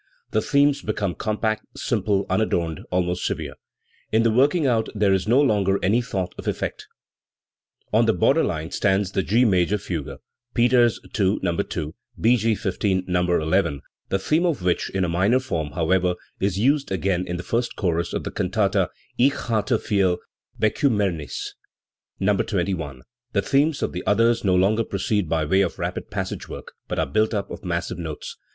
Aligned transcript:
The 0.31 0.41
themes 0.41 0.81
become 0.81 1.13
compact, 1.13 1.77
simple, 1.77 2.25
unadorned, 2.27 2.81
almost 2.89 3.23
severe; 3.23 3.53
in 4.11 4.23
the 4.23 4.31
working 4.31 4.65
out 4.65 4.89
there 4.95 5.13
is 5.13 5.27
no 5.27 5.39
longer 5.39 5.77
any 5.83 6.01
thought 6.01 6.33
of 6.39 6.47
effect. 6.47 6.87
On 7.93 8.07
the 8.07 8.13
border 8.13 8.43
line 8.43 8.71
stands 8.71 9.11
the 9.11 9.21
G 9.21 9.45
major 9.45 9.77
fugue 9.77 10.17
(Peters 10.55 10.99
II, 11.19 11.37
No. 11.43 11.55
2; 11.55 11.93
B. 12.19 12.35
G. 12.35 12.55
XV, 12.55 13.07
No. 13.07 13.21
n), 13.29 13.81
the 14.09 14.17
theme 14.17 14.43
of 14.47 14.63
which, 14.63 14.89
in 14.89 15.03
a 15.05 15.07
minor 15.07 15.39
form, 15.39 15.73
however, 15.73 16.15
is 16.39 16.57
used 16.57 16.91
again 16.91 17.23
in 17.27 17.37
the 17.37 17.43
first 17.43 17.75
chorus 17.75 18.11
of 18.11 18.23
the 18.23 18.31
cantata 18.31 18.89
Ich 19.19 19.33
hatte 19.33 19.77
viel 19.87 20.17
Bekiimmernis 20.59 21.49
(No, 22.19 22.35
21). 22.37 23.03
The 23.33 23.43
themes 23.43 23.83
of 23.83 23.91
the 23.91 24.01
others 24.07 24.43
no 24.43 24.55
longer 24.55 24.83
proceed 24.83 25.29
by 25.29 25.45
way 25.45 25.61
of 25.61 25.77
rapid 25.77 26.09
passage 26.09 26.49
work, 26.49 26.73
but 26.87 26.97
are 26.97 27.05
built 27.05 27.35
up 27.35 27.51
of 27.51 27.63
massive 27.63 27.99
notes. 27.99 28.35